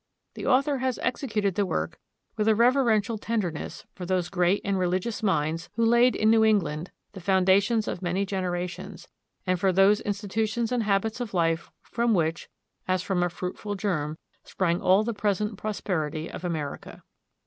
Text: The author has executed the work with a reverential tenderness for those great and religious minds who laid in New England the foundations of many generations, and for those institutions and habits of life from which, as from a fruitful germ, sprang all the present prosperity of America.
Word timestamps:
The 0.33 0.47
author 0.47 0.79
has 0.79 0.97
executed 1.03 1.53
the 1.53 1.63
work 1.63 1.99
with 2.35 2.47
a 2.47 2.55
reverential 2.55 3.19
tenderness 3.19 3.85
for 3.93 4.03
those 4.03 4.29
great 4.29 4.59
and 4.65 4.79
religious 4.79 5.21
minds 5.21 5.69
who 5.75 5.85
laid 5.85 6.15
in 6.15 6.31
New 6.31 6.43
England 6.43 6.89
the 7.11 7.21
foundations 7.21 7.87
of 7.87 8.01
many 8.01 8.25
generations, 8.25 9.07
and 9.45 9.59
for 9.59 9.71
those 9.71 10.01
institutions 10.01 10.71
and 10.71 10.81
habits 10.81 11.19
of 11.19 11.35
life 11.35 11.69
from 11.83 12.15
which, 12.15 12.49
as 12.87 13.03
from 13.03 13.21
a 13.21 13.29
fruitful 13.29 13.75
germ, 13.75 14.17
sprang 14.43 14.81
all 14.81 15.03
the 15.03 15.13
present 15.13 15.55
prosperity 15.55 16.31
of 16.31 16.43
America. 16.43 17.03